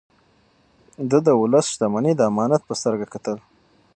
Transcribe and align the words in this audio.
ده 1.09 1.17
د 1.27 1.29
ولس 1.41 1.65
شتمني 1.73 2.13
د 2.15 2.21
امانت 2.29 2.61
په 2.65 2.73
سترګه 2.79 3.05
کتل. 3.13 3.37